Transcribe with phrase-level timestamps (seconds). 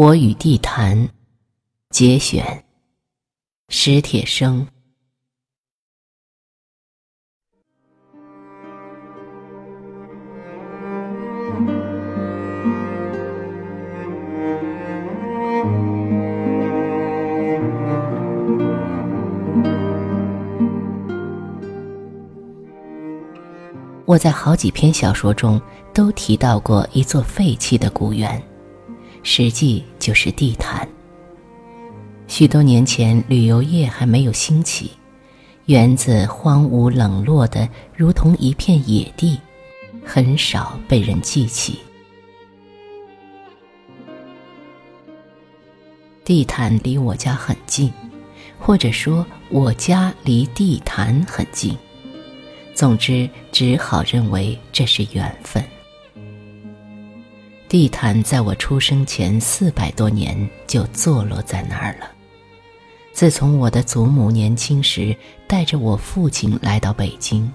[0.00, 1.08] 我与地坛，
[1.90, 2.64] 节选，
[3.68, 4.64] 史铁生。
[24.04, 25.60] 我在好几篇小说中
[25.92, 28.40] 都提到过一座废弃的古园，
[29.22, 30.88] 实际就是地毯。
[32.26, 34.90] 许多年前，旅游业还没有兴起，
[35.66, 39.38] 园子荒芜冷落的如同一片野地，
[40.04, 41.78] 很少被人记起。
[46.24, 47.90] 地毯离我家很近，
[48.58, 51.74] 或者说我家离地坛很近。
[52.74, 55.64] 总之，只好认为这是缘分。
[57.68, 62.10] 地毯在我出生前四百多年就坐落在那儿了。
[63.12, 65.14] 自从我的祖母年轻时
[65.46, 67.50] 带着我父亲来到北京，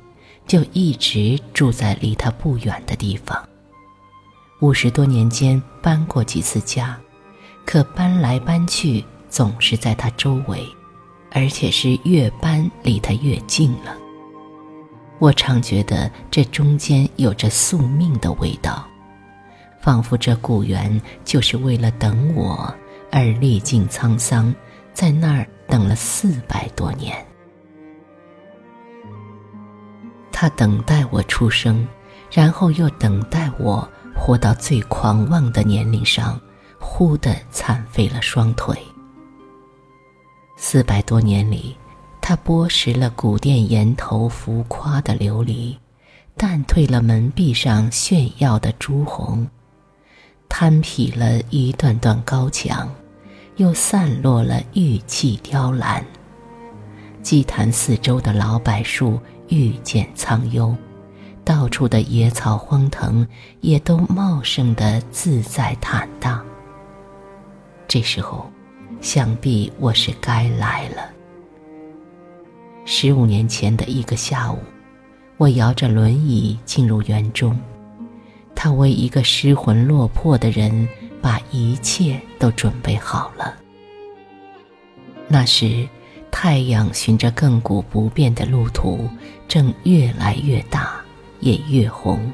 [0.46, 3.38] 就一直住在离他不远的地方。
[4.60, 6.96] 五十多年间搬过几次家，
[7.66, 10.64] 可搬来搬去总是在他周围，
[11.32, 13.98] 而且是越搬离他越近了。
[15.18, 18.86] 我常觉得这中间有着宿命的味道，
[19.84, 22.74] 仿佛这古园就是为了等我
[23.12, 24.56] 而历尽沧桑，
[24.94, 27.14] 在那儿等了四百多年。
[30.32, 31.86] 他等待我出生，
[32.32, 36.40] 然后又等待我活到最狂妄的年龄上，
[36.80, 38.78] 忽地残废了双腿。
[40.56, 41.76] 四百多年里。
[42.26, 45.76] 他剥蚀了古殿檐头浮夸的琉璃，
[46.38, 49.46] 淡褪了门壁上炫耀的朱红，
[50.56, 52.88] 摊劈了一段段高墙，
[53.56, 56.06] 又散落了玉砌雕栏。
[57.24, 60.78] 祭坛四周的老柏树愈见苍幽，
[61.44, 63.28] 到处的野草荒藤
[63.62, 66.46] 也都茂盛的自在坦荡。
[67.88, 68.48] 这时候，
[69.02, 71.10] 想必我是该来了。
[72.86, 74.60] 十五年前的一个下午，
[75.38, 77.60] 我摇着轮椅进入园中。
[78.56, 80.88] 他为一个失魂落魄的人，
[81.22, 83.56] 把一切都准备好了。
[85.28, 85.88] 那时，
[86.32, 89.10] 太阳循着亘古不变的路途，
[89.48, 91.02] 正越来越大，
[91.40, 92.32] 也越红。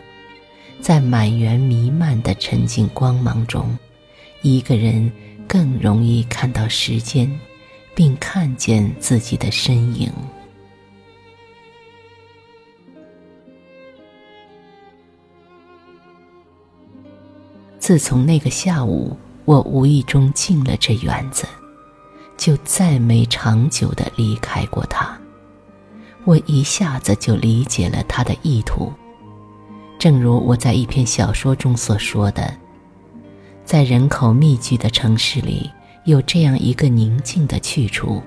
[0.81, 3.77] 在满园弥漫的沉静光芒中，
[4.41, 5.11] 一个人
[5.47, 7.29] 更容易看到时间，
[7.93, 10.11] 并看见自己的身影。
[17.89, 21.47] 自从那个下午，我无意中进了这园子，
[22.37, 25.19] 就再没长久的离开过它。
[26.23, 28.93] 我一下子就理解了他的意图。
[29.97, 32.55] 正如我在一篇小说中所说的，
[33.65, 35.67] 在人口密集的城市里，
[36.05, 38.21] 有这样一个宁静的去处，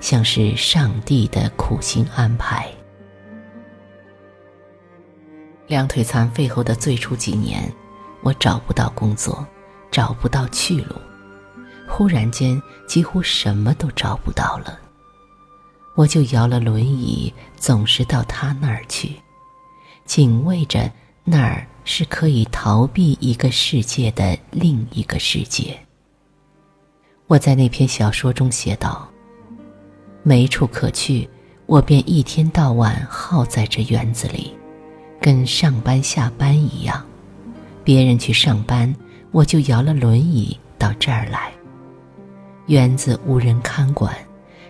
[0.00, 2.66] 像是上帝的苦心安排。
[5.66, 7.70] 两腿残废后的最初几年。
[8.22, 9.46] 我找不到工作，
[9.90, 10.94] 找不到去路，
[11.88, 14.78] 忽然间几乎什么都找不到了。
[15.94, 19.16] 我就摇了轮椅，总是到他那儿去，
[20.06, 20.90] 警卫着
[21.24, 25.78] 那儿是可以逃避一个世界的另一个世界。
[27.26, 29.06] 我在那篇小说中写道
[30.22, 31.28] ：“没处可去，
[31.66, 34.56] 我便一天到晚耗在这园子里，
[35.20, 37.04] 跟上班下班一样。”
[37.84, 38.94] 别人去上班，
[39.30, 41.52] 我就摇了轮椅到这儿来。
[42.66, 44.14] 园子无人看管，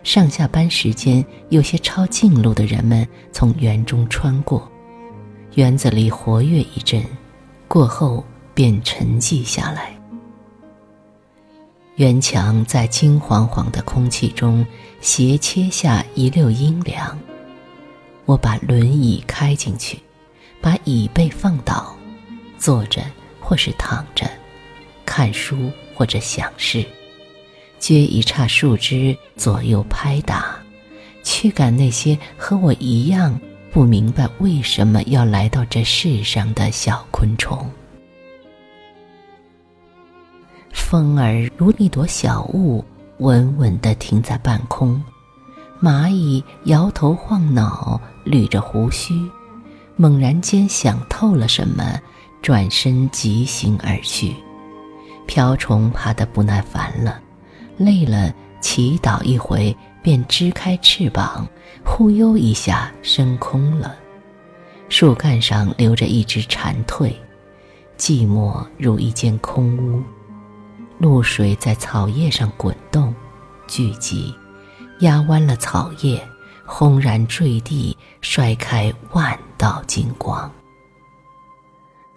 [0.02, 4.70] 上下班时间有些抄近路的人们从园中穿过，
[5.54, 7.04] 园子里活跃一阵，
[7.68, 8.24] 过后
[8.54, 9.92] 便沉寂下来。
[11.96, 14.66] 园墙在金黄黄的空气中
[15.02, 17.16] 斜切下一溜阴凉。
[18.24, 19.98] 我把轮椅开进去，
[20.62, 21.94] 把椅背放倒。
[22.62, 23.02] 坐着
[23.40, 24.24] 或是躺着，
[25.04, 26.86] 看书或者想事，
[27.80, 30.54] 撅一叉树枝左右拍打，
[31.24, 33.36] 驱赶那些和我一样
[33.72, 37.68] 不明白为什么要来到这世上的小昆虫。
[40.72, 42.84] 风儿如一朵小雾，
[43.18, 45.02] 稳稳地停在半空。
[45.82, 49.28] 蚂蚁摇头晃脑，捋着胡须，
[49.96, 52.00] 猛然间想透了什么。
[52.42, 54.34] 转身疾行而去，
[55.26, 57.20] 瓢虫爬得不耐烦了，
[57.76, 61.46] 累了，祈祷一回，便支开翅膀，
[61.84, 63.94] 忽悠一下升空了。
[64.88, 67.12] 树干上留着一只蝉蜕，
[67.96, 70.02] 寂寞如一间空屋。
[70.98, 73.14] 露水在草叶上滚动、
[73.68, 74.34] 聚集，
[74.98, 76.20] 压弯了草叶，
[76.66, 80.50] 轰然坠地，摔开万道金光。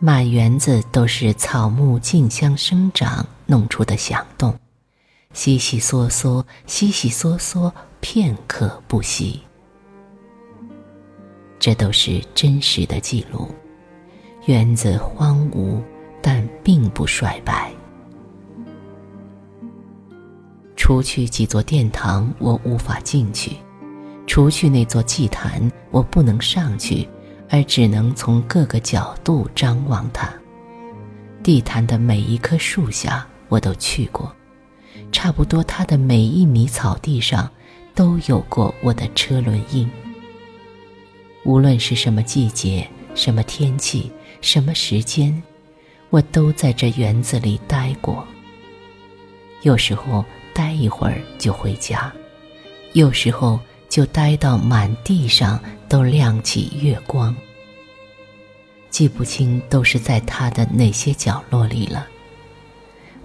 [0.05, 4.55] 满园子都是草木竞相生长弄出的响动，
[5.33, 9.41] 悉悉嗦嗦，悉悉嗦嗦，片刻不息。
[11.57, 13.49] 这都是真实的记录。
[14.45, 15.81] 园子荒芜，
[16.21, 17.73] 但并不衰败。
[20.75, 23.53] 除去几座殿堂，我无法进去；
[24.27, 27.09] 除去那座祭坛，我不能上去。
[27.49, 30.33] 而只能从各个角度张望它。
[31.43, 34.27] 地坛的每一棵树下，我都去过；
[35.11, 37.49] 差不多它的每一米草地上，
[37.93, 39.89] 都有过我的车轮印。
[41.43, 44.11] 无论是什么季节、什么天气、
[44.41, 45.41] 什么时间，
[46.09, 48.27] 我都在这园子里待过。
[49.61, 52.11] 有时候待一会儿就回家，
[52.93, 53.59] 有时候。
[53.95, 55.57] 就待到满地上
[55.87, 57.33] 都亮起月光，
[58.89, 62.05] 记不清都是在他的哪些角落里了。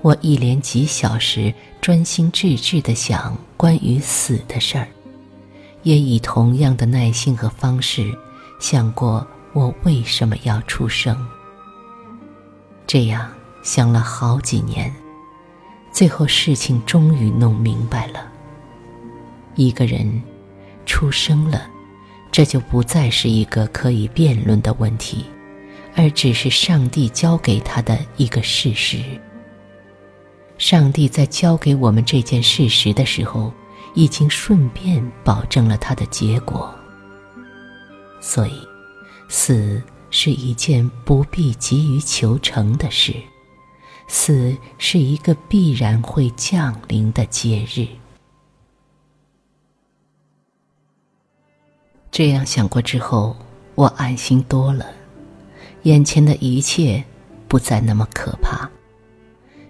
[0.00, 4.86] 我一连几小时专心致志地想关于死的事儿，
[5.82, 8.08] 也以同样的耐心和方式
[8.60, 11.18] 想过我为什么要出生。
[12.86, 13.28] 这样
[13.64, 14.94] 想了好几年，
[15.90, 18.24] 最后事情终于弄明白了。
[19.56, 20.22] 一个人。
[20.90, 21.70] 出生了，
[22.32, 25.24] 这就不再是一个可以辩论的问题，
[25.94, 28.98] 而只是上帝交给他的一个事实。
[30.58, 33.52] 上帝在交给我们这件事实的时候，
[33.94, 36.74] 已经顺便保证了他的结果。
[38.20, 38.60] 所以，
[39.28, 43.14] 死是一件不必急于求成的事，
[44.08, 47.86] 死是一个必然会降临的节日。
[52.10, 53.36] 这样想过之后，
[53.76, 54.86] 我安心多了，
[55.82, 57.02] 眼前的一切
[57.46, 58.68] 不再那么可怕。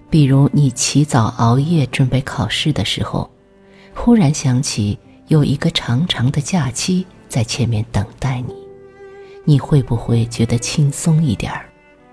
[0.08, 3.30] 比如你起早熬夜准备考试的时候，
[3.94, 4.98] 忽然想起
[5.28, 8.56] 有一个长长的假期在前面等待你，
[9.44, 11.68] 你会不会觉得轻松一点儿，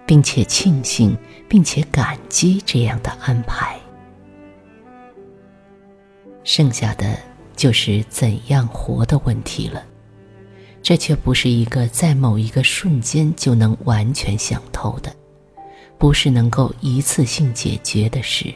[0.05, 3.79] 并且庆幸并且感激这样的安排？
[6.43, 7.17] 剩下的
[7.55, 9.83] 就是怎样活的问题了。
[10.81, 15.13] 这却不是一个在某一个瞬间就能完全想透的，
[15.97, 18.53] 不是能够一次性解决的事。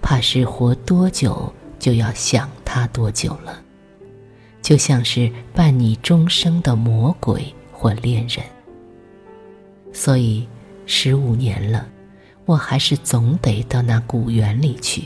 [0.00, 3.60] 怕是活多久就要想他多久了，
[4.60, 8.44] 就像是伴你终生的魔鬼或恋人。
[9.92, 10.46] 所以，
[10.86, 11.86] 十五年了，
[12.46, 15.04] 我还是总得到那古园里去，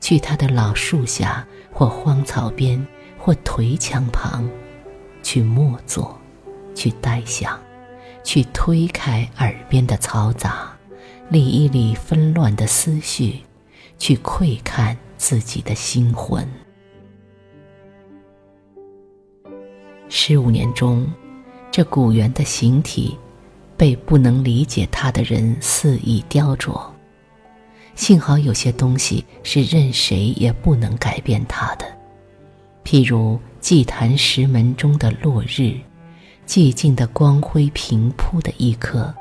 [0.00, 2.84] 去他的老树下，或荒草边，
[3.18, 4.48] 或颓墙旁。
[5.28, 6.18] 去默坐，
[6.74, 7.60] 去呆想，
[8.24, 10.74] 去推开耳边的嘈杂，
[11.28, 13.40] 理一理纷乱的思绪，
[13.98, 16.48] 去窥看自己的心魂。
[20.08, 21.06] 十五年中，
[21.70, 23.14] 这古猿的形体，
[23.76, 26.80] 被不能理解它的人肆意雕琢。
[27.94, 31.84] 幸好有些东西是任谁也不能改变它的，
[32.82, 33.38] 譬如。
[33.60, 35.74] 祭坛石门中的落日，
[36.46, 39.12] 寂静的光辉平铺的一刻，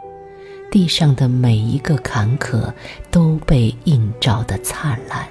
[0.71, 2.71] 地上的每一个坎坷
[3.09, 5.27] 都被映照的灿烂。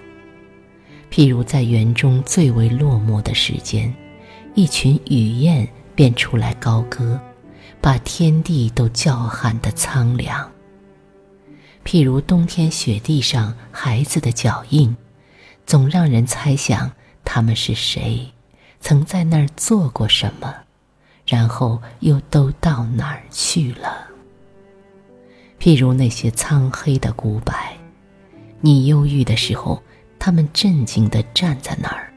[1.10, 3.94] 譬如在园中最为落寞的时间，
[4.54, 7.18] 一群雨燕便出来高歌，
[7.80, 10.50] 把天地都叫喊的苍凉。
[11.84, 14.94] 譬如冬天雪地上孩子的脚印，
[15.64, 16.90] 总让人猜想
[17.24, 18.28] 他们是谁。
[18.80, 20.54] 曾在那儿做过什么，
[21.26, 24.06] 然后又都到哪儿去了？
[25.58, 27.54] 譬如那些苍黑的古柏，
[28.60, 29.82] 你忧郁的时候，
[30.18, 32.12] 他们镇静地站在那儿；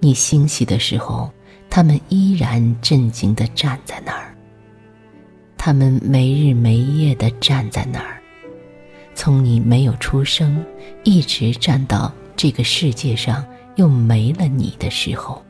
[0.00, 1.32] 你欣喜的时候，
[1.70, 4.34] 他们依然镇静地站在那儿。
[5.56, 8.20] 他们没日没夜地站在那儿，
[9.14, 10.64] 从你没有出生，
[11.04, 15.42] 一直站到这个世界上又没了你的时候。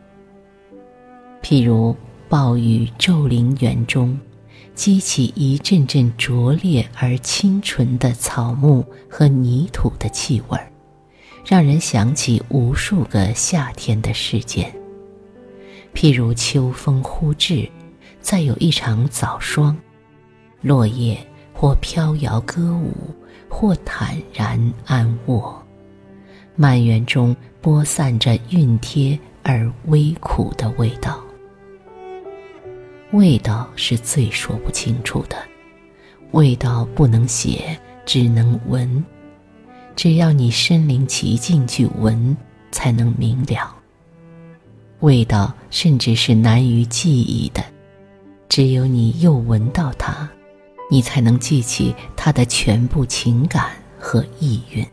[1.42, 1.96] 譬如
[2.28, 4.18] 暴雨骤临园中，
[4.74, 10.70] 激起一阵阵灼烈而清纯的草木和泥土的气味儿，
[11.46, 14.74] 让人想起无数个夏天的事件。
[15.94, 17.66] 譬如秋风忽至，
[18.20, 19.76] 再有一场早霜，
[20.60, 21.16] 落叶
[21.54, 22.92] 或飘摇歌舞，
[23.48, 25.62] 或坦然安卧，
[26.56, 31.18] 满园中播散着熨帖而微苦的味道。
[33.16, 35.38] 味道是最说不清楚的，
[36.32, 39.02] 味道不能写，只能闻。
[39.94, 42.36] 只要你身临其境去闻，
[42.70, 43.74] 才能明了。
[45.00, 47.64] 味道甚至是难于记忆的，
[48.50, 50.28] 只有你又闻到它，
[50.90, 54.86] 你才能记起它的全部情感和意蕴。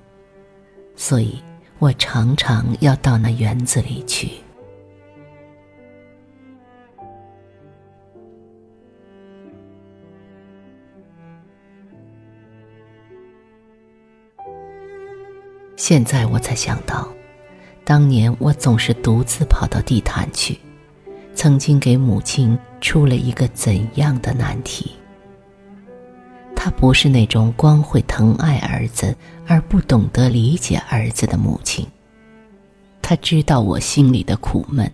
[0.95, 1.35] 所以
[1.77, 4.29] 我常常要到那园子里去。
[15.85, 17.05] 现在我才想到。
[17.83, 20.57] 当年我总是独自跑到地坛去，
[21.35, 24.93] 曾经给母亲出了一个怎样的难题？
[26.55, 29.13] 她不是那种光会疼爱儿子
[29.45, 31.85] 而不懂得理解儿子的母亲。
[33.01, 34.89] 她知道我心里的苦闷，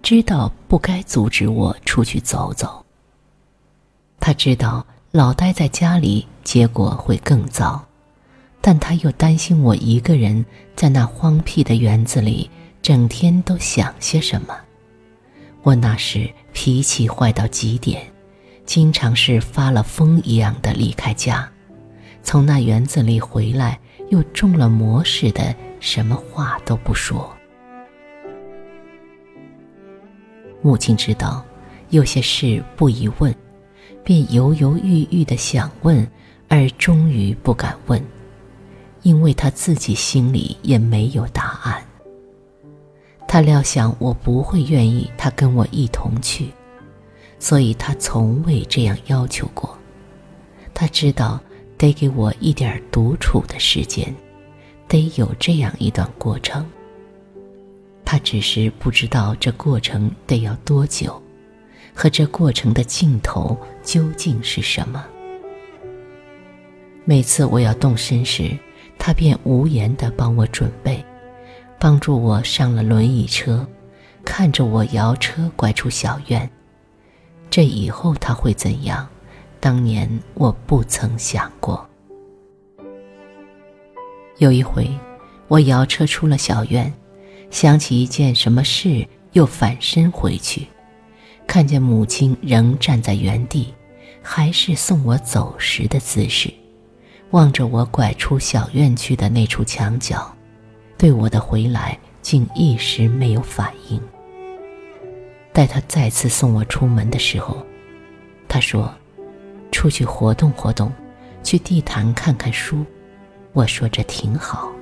[0.00, 2.86] 知道不该阻止我出去走走。
[4.20, 7.84] 她知道老待在家里，结果会更糟。
[8.60, 10.44] 但他又担心我一个人
[10.76, 12.50] 在那荒僻的园子里，
[12.82, 14.54] 整天都想些什么。
[15.62, 18.02] 我那时脾气坏到极点，
[18.64, 21.50] 经常是发了疯一样的离开家，
[22.22, 23.78] 从那园子里回来
[24.10, 27.30] 又中了魔似的，什么话都不说。
[30.62, 31.42] 母亲知道
[31.88, 33.34] 有些事不宜问，
[34.04, 36.06] 便犹犹豫豫的想问，
[36.48, 38.02] 而终于不敢问。
[39.02, 41.82] 因为他自己心里也没有答案。
[43.26, 46.48] 他料想我不会愿意他跟我一同去，
[47.38, 49.78] 所以他从未这样要求过。
[50.74, 51.40] 他知道
[51.78, 54.14] 得给我一点独处的时间，
[54.88, 56.66] 得有这样一段过程。
[58.04, 61.22] 他只是不知道这过程得要多久，
[61.94, 65.04] 和这过程的尽头究竟是什么。
[67.04, 68.56] 每次我要动身时，
[69.02, 71.02] 他便无言地帮我准备，
[71.78, 73.66] 帮助我上了轮椅车，
[74.26, 76.48] 看着我摇车拐出小院。
[77.48, 79.08] 这以后他会怎样？
[79.58, 81.88] 当年我不曾想过。
[84.36, 84.86] 有一回，
[85.48, 86.92] 我摇车出了小院，
[87.50, 90.66] 想起一件什么事，又返身回去，
[91.46, 93.74] 看见母亲仍站在原地，
[94.20, 96.52] 还是送我走时的姿势。
[97.30, 100.34] 望着我拐出小院去的那处墙角，
[100.98, 104.00] 对我的回来竟一时没有反应。
[105.52, 107.64] 待他再次送我出门的时候，
[108.48, 108.92] 他说
[109.70, 110.92] ：“出去活动活动，
[111.42, 112.84] 去地坛看看书。”
[113.52, 114.72] 我说：“这挺好。”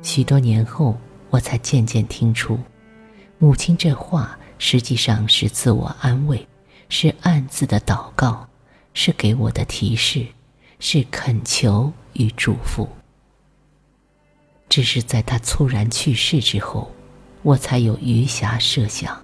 [0.00, 0.96] 许多年后，
[1.28, 2.58] 我才渐渐听出，
[3.38, 6.46] 母亲这话实际上是自我安慰，
[6.88, 8.46] 是暗自的祷告。
[8.94, 10.24] 是给我的提示，
[10.78, 12.88] 是恳求与祝福。
[14.68, 16.90] 只是在他猝然去世之后，
[17.42, 19.20] 我才有余暇设想。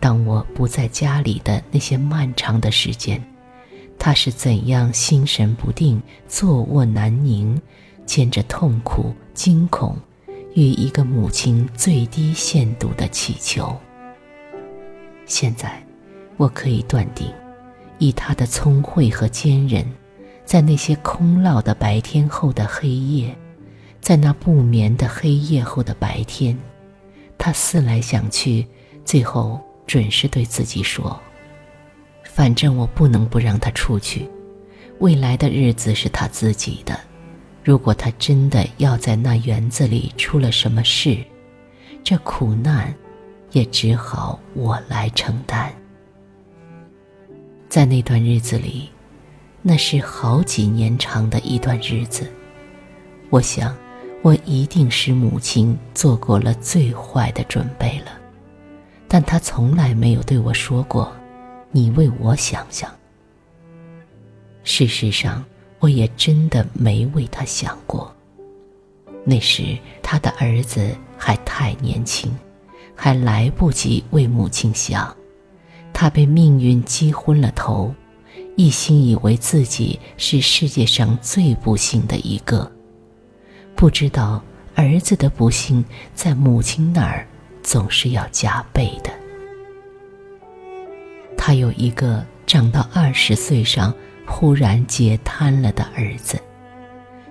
[0.00, 3.20] 当我不在家里的那些漫长的时间，
[3.98, 7.60] 他是怎样心神不定、坐卧难宁，
[8.06, 9.96] 兼着痛苦、惊恐
[10.54, 13.76] 与一个母亲最低限度的祈求。
[15.26, 15.84] 现在，
[16.36, 17.30] 我可以断定。
[17.98, 19.84] 以他的聪慧和坚韧，
[20.44, 23.36] 在那些空落的白天后的黑夜，
[24.00, 26.56] 在那不眠的黑夜后的白天，
[27.36, 28.66] 他思来想去，
[29.04, 31.18] 最后准是对自己说
[32.24, 34.28] ：“反正我不能不让他出去，
[35.00, 36.98] 未来的日子是他自己的。
[37.64, 41.18] 如果他真的要在那园子里出了什么事，
[42.04, 42.94] 这苦难，
[43.50, 45.72] 也只好我来承担。”
[47.68, 48.88] 在那段日子里，
[49.60, 52.26] 那是好几年长的一段日子。
[53.28, 53.76] 我想，
[54.22, 58.12] 我一定使母亲做过了最坏的准备了，
[59.06, 61.14] 但她从来没有对我说过
[61.70, 62.90] ：“你为我想想。”
[64.64, 65.44] 事实上，
[65.78, 68.10] 我也真的没为她想过。
[69.24, 72.34] 那时，他的儿子还太年轻，
[72.94, 75.14] 还来不及为母亲想。
[76.00, 77.92] 他被命运击昏了头，
[78.56, 82.70] 一心以为自己是世界上最不幸的一个，
[83.74, 84.40] 不知道
[84.76, 87.26] 儿子的不幸在母亲那儿
[87.64, 89.10] 总是要加倍的。
[91.36, 93.92] 他有一个长到二十岁上
[94.24, 96.38] 忽然截瘫了的儿子，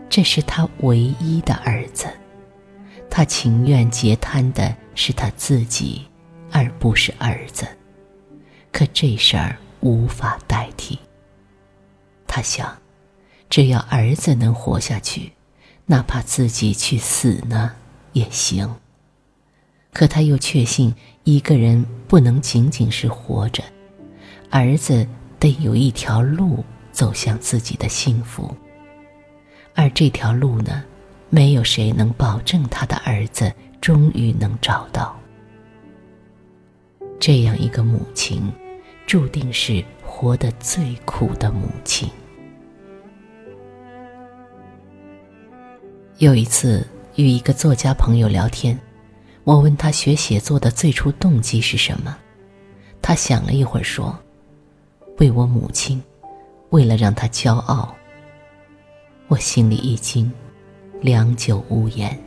[0.09, 2.07] 这是他唯一的儿子。
[3.09, 6.01] 他情愿截瘫的是他自己，
[6.51, 7.65] 而不是儿子。
[8.77, 10.99] 可这事儿无法代替。
[12.27, 12.77] 他想，
[13.49, 15.31] 只要儿子能活下去，
[15.87, 17.71] 哪怕自己去死呢
[18.13, 18.71] 也行。
[19.91, 20.93] 可他又确信，
[21.23, 23.63] 一个人不能仅仅是活着，
[24.51, 25.07] 儿子
[25.39, 28.55] 得有一条路走向自己的幸福。
[29.73, 30.83] 而这条路呢？
[31.31, 35.19] 没有谁能保证他的儿子终于能找到。
[37.19, 38.39] 这样一个母亲，
[39.07, 42.09] 注定是活得最苦的母亲。
[46.17, 46.85] 有一次
[47.15, 48.77] 与一个作家朋友聊天，
[49.45, 52.17] 我问他学写作的最初动机是什么，
[53.01, 54.13] 他想了一会儿说
[55.19, 56.03] ：“为我母亲，
[56.71, 57.95] 为了让她骄傲。”
[59.29, 60.29] 我心里一惊。
[60.99, 62.19] 良久无言。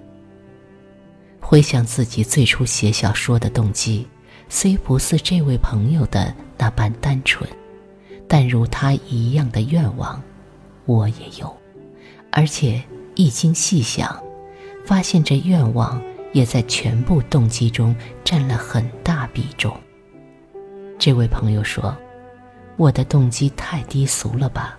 [1.40, 4.06] 回想自己最初写小说的动机，
[4.52, 7.48] 虽不似这位朋友的那般单纯，
[8.26, 10.20] 但如他一样的愿望，
[10.86, 11.56] 我也有。
[12.32, 12.82] 而且
[13.14, 14.20] 一经细想，
[14.84, 16.02] 发现这愿望
[16.32, 19.72] 也在全部动机中占了很大比重。
[20.98, 21.96] 这位朋友说
[22.76, 24.76] ：“我的动机太低俗了吧？”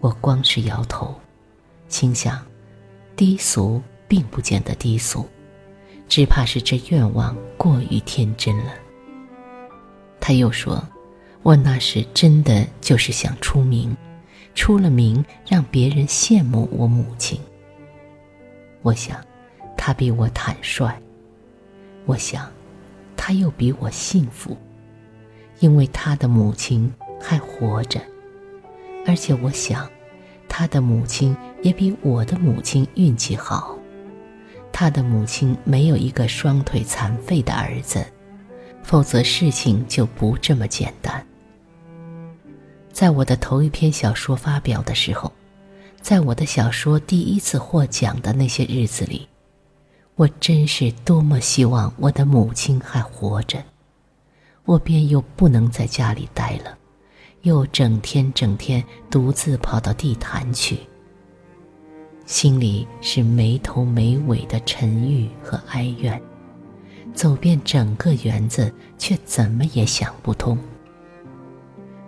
[0.00, 1.14] 我光是摇头。
[1.88, 2.44] 心想，
[3.14, 5.24] 低俗并不见得低俗，
[6.08, 8.72] 只怕是这愿望过于天真了。
[10.20, 10.82] 他又说
[11.42, 13.96] ：“我那时真的就是想出名，
[14.54, 17.38] 出了名让别人羡慕我母亲。
[18.82, 19.18] 我想，
[19.76, 20.88] 他比我坦率；
[22.06, 22.50] 我想，
[23.16, 24.56] 他又比我幸福，
[25.60, 28.00] 因为他的母亲还活着，
[29.06, 29.88] 而且我想。”
[30.48, 33.75] 他的母亲也比我的母亲运气好，
[34.78, 38.04] 他的母亲没有一个双腿残废的儿子，
[38.82, 41.26] 否则事情就不这么简单。
[42.92, 45.32] 在我的头一篇小说发表的时候，
[46.02, 49.26] 在我的小说第一次获奖的那些日子里，
[50.14, 53.64] 我真是多么希望我的母亲还活着，
[54.66, 56.76] 我便又不能在家里待了。
[57.40, 60.80] 又整天整天独自跑到地坛去，
[62.26, 66.20] 心里是没头没尾的沉郁和哀怨，
[67.14, 70.58] 走遍整个园子，却怎么也想不通。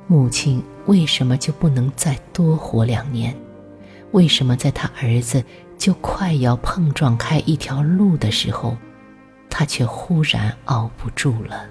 [0.08, 3.32] 母亲为什么就不能再多活两年？
[4.10, 5.44] 为什么在他儿子
[5.76, 8.76] 就快要碰撞开一条路的时候，
[9.48, 11.64] 他却忽然熬不住了？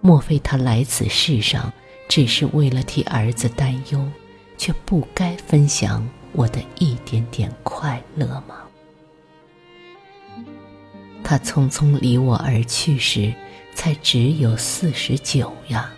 [0.00, 1.72] 莫非他来此世上？
[2.08, 4.04] 只是为了替儿子担忧，
[4.58, 8.56] 却不该分享我的一点点快乐吗？
[11.22, 13.32] 他匆匆离我而去时，
[13.74, 15.92] 才只有四十九呀。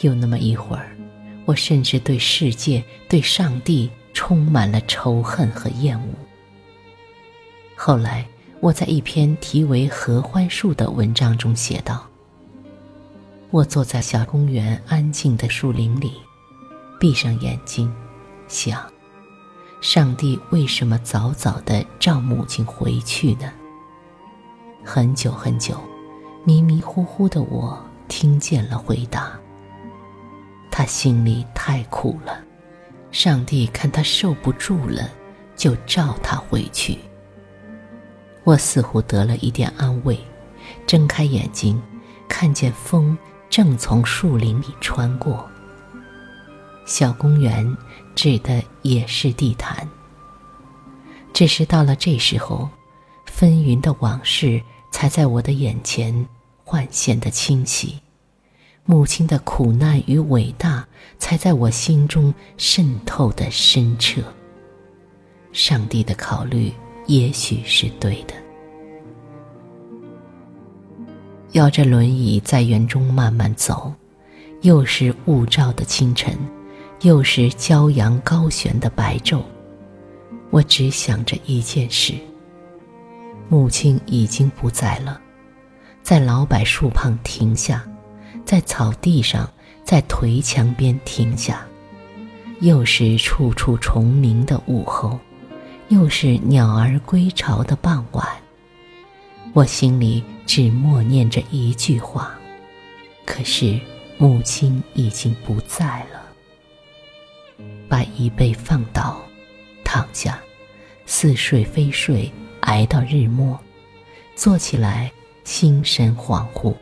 [0.00, 0.96] 有那么一会儿，
[1.44, 6.06] 我甚至对世界、对上帝充满了仇恨和厌恶。
[7.76, 8.26] 后来，
[8.60, 12.06] 我在一篇题为《合欢树》的文章中写道。
[13.50, 16.12] 我坐在小公园安静的树林里，
[16.98, 17.92] 闭上眼睛，
[18.50, 18.82] 想：
[19.80, 23.50] 上帝为什么早早的召母亲回去呢？
[24.84, 25.80] 很久很久，
[26.44, 29.38] 迷迷糊糊的我听见了回答：
[30.68, 32.40] 他心里太苦了，
[33.12, 35.08] 上帝看他受不住了，
[35.54, 36.98] 就召他回去。
[38.42, 40.18] 我似乎得了一点安慰，
[40.88, 41.80] 睁开眼睛，
[42.28, 43.16] 看见风。
[43.48, 45.50] 正从树林里穿过。
[46.86, 47.76] 小公园
[48.14, 49.88] 指的也是地毯。
[51.32, 52.68] 只是到了这时候，
[53.26, 56.26] 纷纭的往事才在我的眼前
[56.64, 57.98] 幻现的清晰，
[58.84, 60.86] 母亲的苦难与伟大
[61.18, 64.22] 才在我心中渗透的深彻。
[65.52, 66.72] 上帝的考虑
[67.06, 68.34] 也许是对的。
[71.52, 73.92] 摇着轮椅在园中慢慢走，
[74.62, 76.38] 又是雾罩的清晨，
[77.02, 79.42] 又是骄阳高悬的白昼。
[80.50, 82.12] 我只想着一件事：
[83.48, 85.18] 母亲已经不在了，
[86.02, 87.82] 在老柏树旁停下，
[88.44, 89.50] 在草地上，
[89.82, 91.66] 在颓墙边停下。
[92.60, 95.18] 又是处处虫鸣的午后，
[95.88, 98.26] 又是鸟儿归巢的傍晚。
[99.54, 102.38] 我心里只默念着一句话，
[103.24, 103.80] 可是
[104.18, 106.19] 母亲已经不在了。
[107.90, 109.20] 把椅背放倒，
[109.84, 110.38] 躺下，
[111.04, 113.58] 似睡非睡，挨到日末，
[114.36, 115.10] 坐起来，
[115.42, 116.72] 心神恍惚，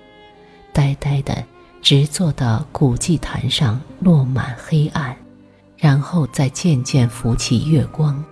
[0.72, 1.42] 呆呆的，
[1.80, 5.16] 直坐到古祭坛上落满黑暗。
[5.78, 8.22] 然后再渐渐浮起月光，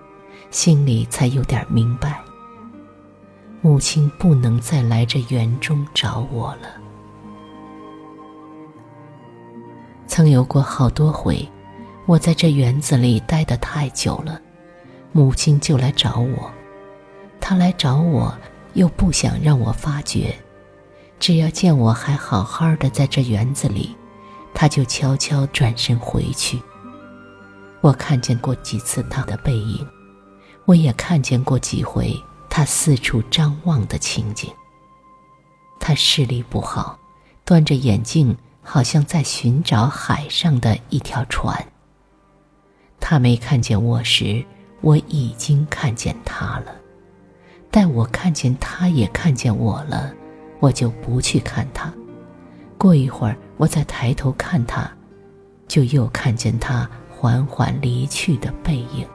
[0.50, 2.20] 心里才有点明白。
[3.62, 6.68] 母亲不能再来这园中找我了。
[10.08, 11.48] 曾有过好多回，
[12.06, 14.40] 我在这园子里待得太久了，
[15.10, 16.50] 母亲就来找我。
[17.40, 18.32] 她来找我，
[18.74, 20.32] 又不想让我发觉，
[21.18, 23.96] 只要见我还好好的在这园子里，
[24.54, 26.62] 她就悄悄转身回去。
[27.80, 29.84] 我看见过几次她的背影，
[30.64, 32.16] 我也看见过几回
[32.48, 34.48] 她四处张望的情景。
[35.80, 36.96] 她视力不好，
[37.44, 41.66] 端着眼镜，好像在寻找海上的一条船。
[43.00, 44.44] 他没看见我时，
[44.80, 46.72] 我已经看见他了；
[47.70, 50.12] 待我看见他也看见我了，
[50.60, 51.92] 我就不去看他。
[52.78, 54.90] 过一会儿，我再抬头看他，
[55.66, 56.88] 就又看见他。
[57.18, 59.06] 缓缓离去的背影，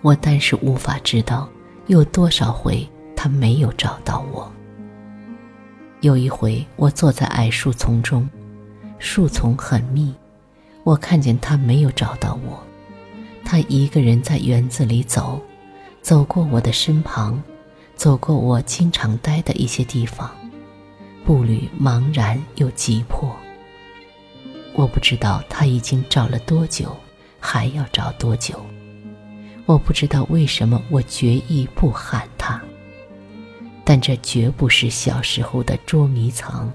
[0.00, 1.46] 我但是无法知道
[1.86, 4.50] 有多少回他没有找到我。
[6.00, 8.26] 有一回，我坐在矮树丛中，
[8.98, 10.14] 树丛很密，
[10.88, 12.58] 我看见他没有找到我。
[13.44, 15.38] 他一个人在园子里走，
[16.00, 17.42] 走过我的身旁，
[17.94, 20.34] 走过我经常待的一些地方，
[21.26, 23.36] 步履茫然又急迫。
[24.72, 26.96] 我不知道他已经找了多久，
[27.38, 28.58] 还要找多久。
[29.66, 32.58] 我不知道为什么我决意不喊他。
[33.84, 36.72] 但这绝不是小时候的捉迷藏，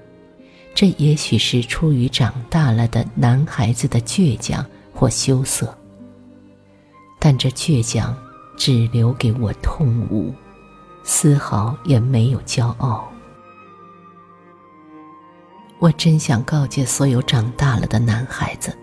[0.74, 5.72] 这也许是出于长大了的男孩子的倔强或羞涩。
[7.20, 8.14] 但这倔强
[8.56, 10.34] 只留给我痛悟，
[11.04, 13.08] 丝毫也没有骄傲。
[15.78, 18.76] 我真想告诫所有长大了的男孩子，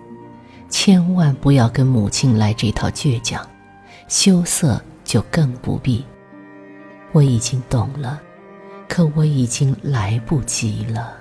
[0.70, 3.46] 千万不要跟母亲来这套倔强、
[4.08, 6.06] 羞涩，就更不必。
[7.12, 8.22] 我已经懂了，
[8.88, 11.21] 可我已经来不及了。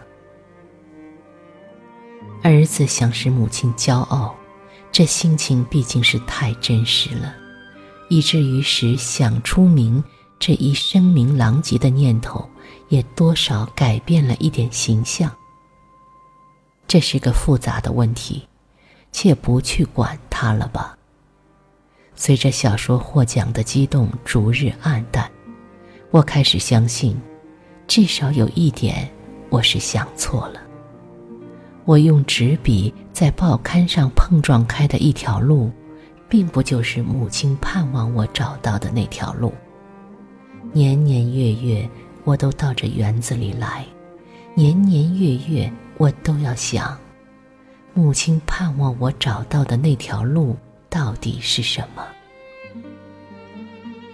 [2.43, 4.35] 儿子想使母亲骄傲，
[4.91, 7.35] 这心情毕竟是太真实了，
[8.09, 10.03] 以至于使想出名
[10.39, 12.49] 这一声名狼藉的念头，
[12.89, 15.31] 也多少改变了一点形象。
[16.89, 18.47] 这是个复杂的问题，
[19.13, 20.97] 且不去管它了吧。
[22.17, 25.31] 随着小说获奖的激动逐日暗淡，
[26.11, 27.19] 我开始相信，
[27.87, 29.11] 至少有一点，
[29.49, 30.60] 我是想错了。
[31.85, 35.71] 我用纸笔在报刊上碰撞开的一条路，
[36.29, 39.53] 并不就是母亲盼望我找到的那条路。
[40.73, 41.89] 年年月月，
[42.25, 43.85] 我都到这园子里来，
[44.55, 45.73] 年年月月。
[45.97, 46.97] 我都要想，
[47.93, 50.57] 母亲盼望我找到的那条路
[50.89, 52.03] 到底是什么？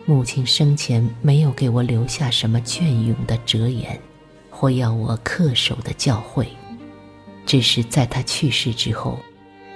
[0.05, 3.97] 母亲生前没有给我留下什么隽永的哲言，
[4.51, 6.47] 或要我恪守的教诲，
[7.47, 9.19] 只是在他去世之后，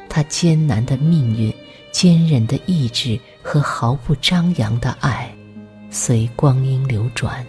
[0.08, 1.54] 他艰难的命运、
[1.90, 5.34] 坚韧的意志和毫不张扬的爱，
[5.88, 7.46] 随光阴流转，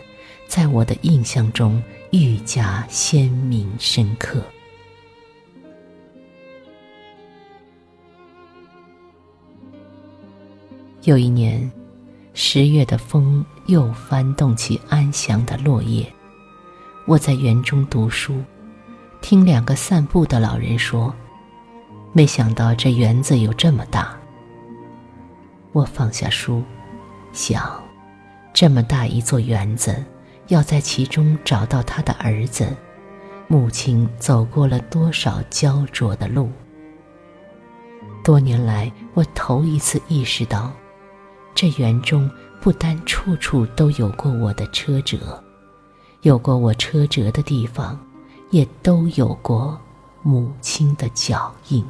[0.48, 1.84] 在我的印象中。
[2.14, 4.44] 愈加鲜明深刻。
[11.04, 11.72] 有一年，
[12.34, 16.06] 十月的风又翻动起安详的落叶。
[17.08, 18.44] 我在园中读书，
[19.22, 21.14] 听两个散步的老人说
[22.12, 24.18] ：“没想到这园子有这么大。”
[25.72, 26.62] 我放下书，
[27.32, 27.82] 想：
[28.52, 30.04] 这么大一座园子。
[30.48, 32.76] 要在其中找到他的儿子，
[33.48, 36.50] 母亲走过了多少焦灼的路？
[38.22, 40.70] 多年来，我头一次意识到，
[41.56, 42.30] 这园中
[42.60, 45.42] 不单处处都有过我的车辙，
[46.24, 47.98] 有过我车辙的地方，
[48.52, 49.80] 也都有过
[50.22, 51.84] 母亲的脚印。